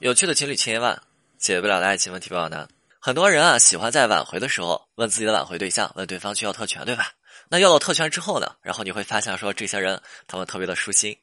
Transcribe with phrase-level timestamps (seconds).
[0.00, 0.98] 有趣的情侣千言万，
[1.36, 2.66] 解决不了的爱情问题不好难。
[2.98, 7.12] 很多人啊，喜欢在挽回的时候问自己的挽回对象，问对方去要特权，对吧？
[7.50, 8.56] 那要到特权之后呢？
[8.62, 11.14] 然后你会发现说，这些人他们特别的舒心。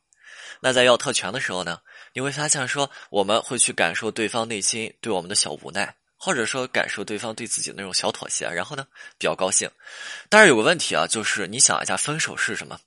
[0.59, 1.79] 那在要特权的时候呢，
[2.13, 8.86] 你会发现说，我们会去感受对方内心对我们的小无奈，或者说感受对方对自己的那种小妥协，然后呢，
[9.18, 9.68] 比较高兴。
[10.30, 12.80] 但是有个问题啊，就是你想一下，分手是什么？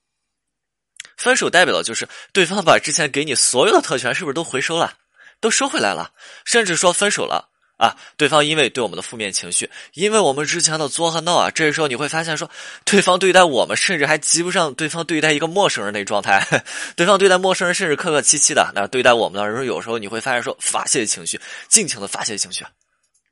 [1.17, 4.97] 分手代表的就是对方把之前给你所有的特权是不是都回收了？
[5.41, 6.13] 都收回来了，
[6.45, 7.48] 甚至说分手了
[7.79, 7.97] 啊！
[8.19, 12.51] 对方因为对我们的负面情绪，因为我们之前的作和闹啊，这时候你会发现说，
[12.85, 16.47] 对方对待我们，甚至还及不上对方对待一个陌生人那状态。
[16.95, 22.67] 对方对待陌生人，甚至客客气气的，那对待我们的时候，有时候你会发现说，发泄情绪，尽情的发泄情绪，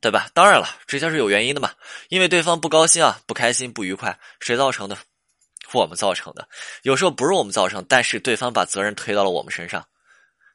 [0.01, 0.27] 对吧？
[0.33, 1.71] 当然了，这些是有原因的嘛，
[2.07, 4.97] 因为对方不高兴啊，不开心，不愉快，谁造成的？
[5.73, 6.47] 我们造成的。
[6.81, 9.85] 有时候不是我们造成，但是对方把责任推到了我们身上。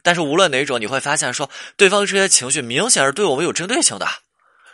[0.04, 4.06] 但是无论哪种，你会发现说，对方这些情绪明显是对我们有针对性的，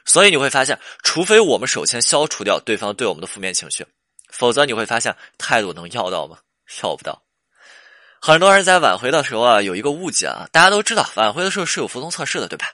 [0.05, 3.87] 所以你会发现，除非我们首先消除掉对方对我们的负面情绪，
[4.29, 6.37] 否则你会发现态度能要到吗？
[6.83, 7.23] 要不到。
[8.21, 12.67] 很多人在挽回的时候啊，有一个误解啊，大家都知道挽回的时候是有服从测试的，对吧？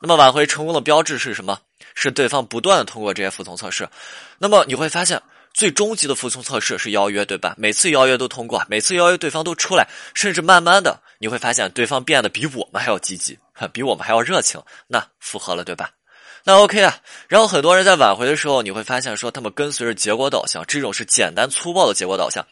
[0.00, 1.58] 那么挽回成功的标志是什么？
[1.94, 3.88] 是对方不断的通过这些服从测试。
[4.36, 5.22] 那么你会发现。
[5.52, 7.54] 最终极的服从测试是邀约，对吧？
[7.58, 13.38] 每次邀约都通过，每次邀约对方都出来，甚至慢慢的你会发现对方变得比我们还要积极，
[13.72, 15.90] 比我们还要热情，那复合了，对吧？
[16.42, 16.96] 那 OK 啊。
[17.28, 22.42] 然后很多人在挽回的时候，你会发现说他们跟随着结果导向，这种是简单粗暴的结果导向。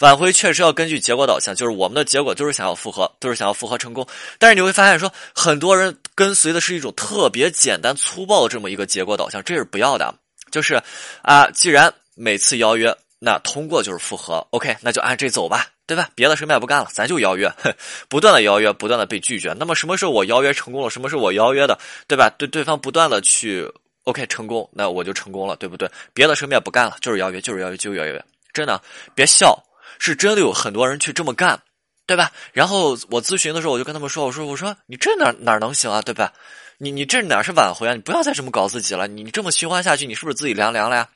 [0.00, 4.06] 挽回确实要根据结果导向，就是我们的结果都是想要复合，都是想要复合成功。
[4.38, 10.14] 但是你会发现说，很多人跟随的是一种特别简单粗暴的这么一个结果导向，这是不要的。
[10.50, 10.82] 就是
[11.22, 16.10] 啊，既然每次邀约，那通过就是复合，OK，那就按这走吧，对吧？
[16.14, 17.50] 别的什么也不干了，咱就邀约，
[18.10, 19.54] 不断的邀约，不断的被拒绝。
[19.58, 20.90] 那么什么时候我邀约成功了？
[20.90, 22.28] 什么是我邀约的，对吧？
[22.36, 23.66] 对对方不断的去
[24.04, 25.90] OK 成功，那我就成功了，对不对？
[26.12, 28.22] 别的什么也不干了，就是邀约，就是邀约，就是邀约。
[28.52, 28.82] 真的，
[29.14, 29.58] 别笑，
[29.98, 31.58] 是真的有很多人去这么干，
[32.06, 32.30] 对吧？
[32.52, 36.34] 然后我咨询的时候，我就跟他们说，我说我说你这哪哪能行啊，对吧？
[36.76, 37.94] 你你这哪是挽回啊？
[37.94, 41.08] 你不要再这么搞自己了，你你这么循环下去，你是不是自己凉凉了呀？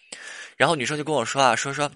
[0.57, 1.91] 然后女生就跟我说啊，说说，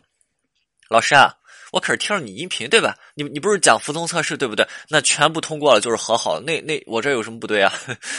[0.88, 1.34] 老师啊，
[1.72, 2.96] 我可是听了你音频对吧？
[3.14, 4.66] 你你不是讲服从测试对不对？
[4.88, 7.72] 那全部通过了就是和好，那那我这有什么不对啊？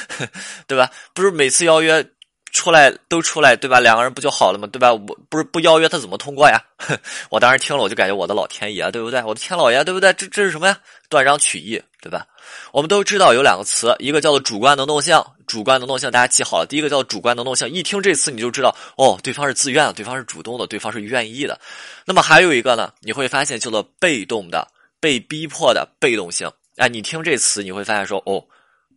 [0.68, 0.90] 对吧？
[1.14, 2.06] 不是每次邀约
[2.52, 3.80] 出来都出来对吧？
[3.80, 4.68] 两个人不就好了吗？
[4.72, 4.94] 对吧？
[4.94, 5.00] 我
[5.30, 6.62] 不是不邀约他怎么通过呀？
[7.30, 9.22] 我当时听了我就感觉我的老天爷对不对？
[9.24, 10.12] 我的天老爷对不对？
[10.14, 10.78] 这这是什么呀？
[11.10, 12.26] 断章取义对吧？
[12.72, 15.22] 我们都知道有两个词，一个叫做主观能动性。
[15.48, 16.68] 主观能动性，大家记好了。
[16.70, 21.60] 第一个叫主观能动性，一听这词你就知道，哦，对方是自愿的，对方是主动的，对方是愿意的。
[22.06, 24.68] 那么还有一个呢，你会发现叫做被动的、
[25.00, 26.48] 被逼迫的被动性。
[26.78, 28.46] 哎，你听这词你会发现说，哦，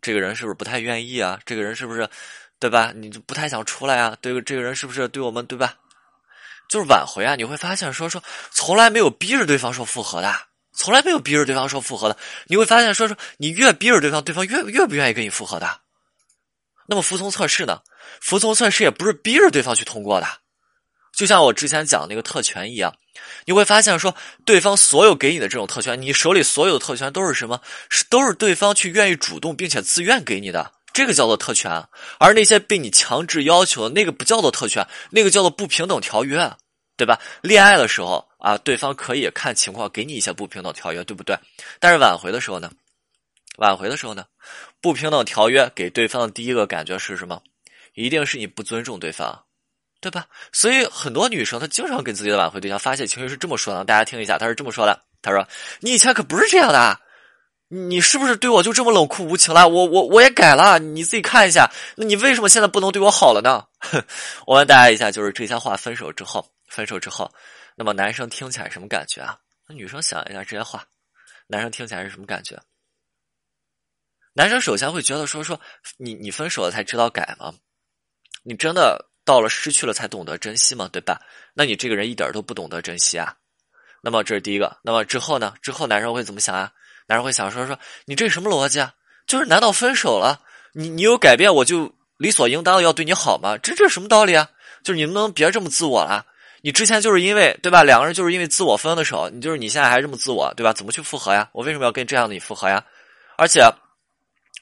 [0.02, 1.40] 这个人是不是不太愿意啊？
[1.46, 2.06] 这个人是不是，
[2.62, 2.92] 对吧？
[2.94, 4.16] 你就不太想出来啊？
[4.20, 5.74] 对，这个人是不是对我们，对吧？
[6.68, 10.32] 就是挽回啊，你会发现说说从来没有逼着对方说复合的，
[10.72, 12.16] 从来没有逼着对方说复合的。
[12.46, 15.80] 你会发现说说你越逼着对方，对方越越不愿意跟你复合的。
[16.86, 17.80] 那么服从测试呢？
[18.20, 20.28] 服从测试也不是逼着对方去通过的，
[21.12, 22.94] 就像我之前讲那个特权一样，
[23.44, 24.14] 你会发现说，
[24.44, 27.60] 对方所有给你的这种特权，你手里所有的特权都是什么？
[27.90, 31.82] 是都是对方去愿意主动并且自愿给你的，这个叫做特权。
[32.18, 36.50] 而那些被你强制要求的那个不叫做特权，那个叫做不平等条约，
[36.96, 37.18] 对吧？
[37.40, 41.36] 恋爱的时候啊，对方可以看情况给你一些不平等条约，对不对？
[41.80, 42.70] 但是挽回的时候呢？
[43.58, 44.24] 挽回的时候呢，
[44.80, 47.42] 不平等条约给对方的第一个感觉是什么？
[47.94, 49.44] 一定是你不尊重对方，
[50.00, 50.26] 对吧？
[50.52, 55.46] 所以很多女生她经常跟自己的挽回对象发泄情绪是这么说的，大家听一下，她是这么说的：“她说
[55.80, 56.98] 你以前可不是这样的，
[57.74, 59.66] 你是不是对我就这么冷酷无情了？
[59.66, 63.66] 我我我也改了，你自己看一下，那你为什么现在不能对我好了呢？”
[64.46, 67.32] 我问大家一下，就是这些话分手之后，分手之后，
[67.74, 69.38] 那么男生听起来什么感觉啊？
[69.66, 70.84] 那女生想一下这些话，
[71.46, 72.60] 男生听起来是什么感觉？
[74.34, 75.58] 男生首先会觉得说说
[75.96, 77.54] 你你分手了才知道改吗？
[78.42, 80.90] 你真的到了失去了才懂得珍惜吗？
[80.92, 81.18] 对吧？
[81.54, 83.34] 那你这个人一点都不懂得珍惜啊。
[84.02, 84.76] 那么这是第一个。
[84.82, 85.54] 那么之后呢？
[85.62, 86.70] 之后男生会怎么想啊？
[87.12, 88.94] 男生会想说说你这什么逻辑啊？
[89.26, 90.40] 就是难道分手了，
[90.72, 93.58] 你你有改变我就理所应当的要对你好吗？
[93.58, 94.48] 这这什么道理啊？
[94.82, 96.24] 就是你能不能别这么自我了？
[96.62, 97.82] 你之前就是因为对吧？
[97.84, 100.72] 两个人就是因为自我分的手，你就是你现在还这么自我对吧？
[100.72, 101.46] 怎么去复合呀？
[101.52, 102.82] 我为什么要跟这样的你复合呀？
[103.36, 103.62] 而且。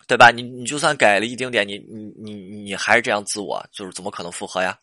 [0.09, 0.33] 对吧？
[0.33, 4.77] 你你就算改了一丁点，你你你你还是这样自我，就是怎么可能复合呀？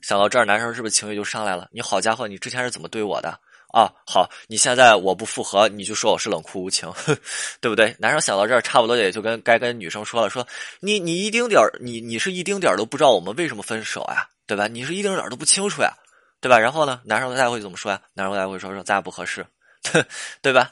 [0.00, 1.68] 想到这儿，男生是不是情绪就上来了？
[1.72, 3.38] 你好家伙，你之前是怎么对我的？
[3.72, 6.92] 啊，好，你现在我不复合，你就说我是冷酷无情，
[7.58, 7.96] 对不对？
[7.98, 10.46] 男生想到这儿，差不多也就跟该跟女生说了，说
[10.80, 14.68] 你你一丁点儿，你你是一丁点儿都不知道我们为什么分手呀，对吧？
[14.68, 15.90] 你是一丁点儿都不清楚呀，
[16.40, 16.58] 对吧？
[16.58, 18.00] 然后呢，男生大家会怎么说呀？
[18.12, 19.46] 男生大会说说咱俩不合适，
[20.42, 20.70] 对吧？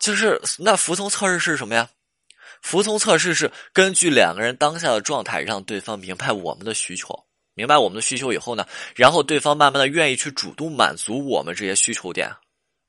[0.00, 1.88] 就是那服从测试是什么呀？
[2.60, 7.24] 服从测试是根据两个人当下的状态，让对方明白我们的需求，
[7.56, 12.30] 明白我们的需求以后呢，然后对方慢慢的愿意去主动满足我们这些需求点，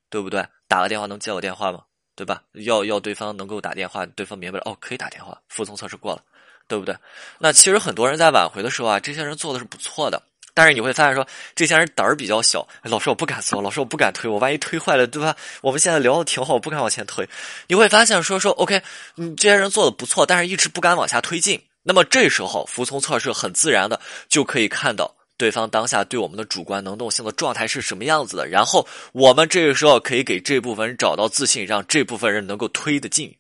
[0.10, 0.46] 对不对？
[0.68, 1.80] 打个电话能接我电话吗？
[2.18, 2.44] 对吧？
[2.52, 6.22] 要要对方能够打电话，对方明白了哦，可以打电话，服从测试过了，
[6.68, 6.94] 对不对？
[7.40, 10.22] 那其实很多人在挽回的时候啊，这些人做的是不错的。
[10.54, 11.26] 但是你会发现，说
[11.56, 12.68] 这些人胆儿比较小。
[12.82, 15.36] 老师，我不敢做，老师，我不敢推，我万一推坏了，对吧？
[15.62, 17.30] 我们现在聊的挺好，我不敢往前推。
[17.68, 18.82] 你会发现，说说 OK，
[19.16, 21.62] 你这些人做的不错，但是一直不敢往下推进。
[21.88, 23.98] 那么这时候，服从测试很自然的
[24.28, 28.46] 就可以看到对方当下对我们的主观能动性的状态是什么样子的。
[28.46, 33.34] 然后我们这个时候可以给这部分人找到自信，让这部分人能够推得进，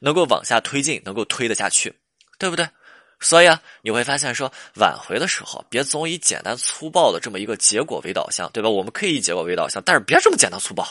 [0.00, 1.94] 能够往下推进，能够推得下去，
[2.38, 2.68] 对不对？
[3.20, 8.68] 所以啊，你会发现说挽回的时候，别总以简单粗暴的这么一个结果为导向，对吧？
[8.68, 10.84] 我们可以以结果为导向，但是别这么简单粗暴。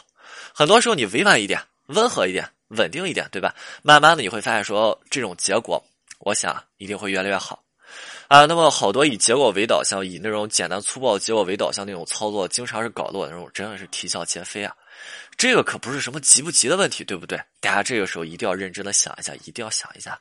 [0.53, 3.53] 很多时候你委婉一点、温和一点、稳定一点，对吧？
[3.81, 5.83] 慢慢的你会发现说这种结果，
[6.21, 7.63] 我想一定会越来越好
[8.27, 8.45] 啊。
[8.45, 14.75] 那么好多以结果为导向、以那种简单粗暴结果为导向那种操作，经常是搞得我那种真的是啼笑皆非啊。
[15.37, 17.41] 这个可不是什么急不急的问题，对不对？
[17.59, 20.19] 大家这个时候一定要认真的想一下，一定要想一下。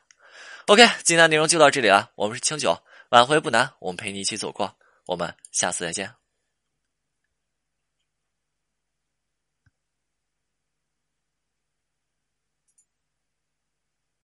[0.67, 2.09] OK，今天的内容就到这里了。
[2.15, 2.77] 我们是清酒，
[3.09, 4.73] 挽回不难，我们陪你一起走过。
[5.05, 6.20] 我们下次再见。